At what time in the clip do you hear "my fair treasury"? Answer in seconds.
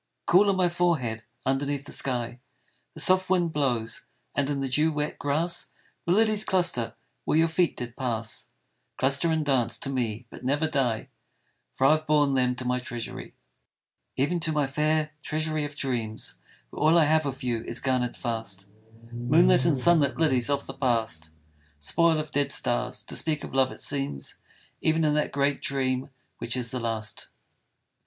14.51-15.65